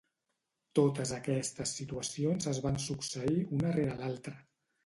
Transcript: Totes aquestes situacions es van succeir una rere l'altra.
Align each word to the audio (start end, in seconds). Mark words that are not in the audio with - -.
Totes 0.79 1.11
aquestes 1.17 1.75
situacions 1.81 2.51
es 2.53 2.63
van 2.67 2.81
succeir 2.87 3.39
una 3.59 3.79
rere 3.81 3.99
l'altra. 4.01 4.39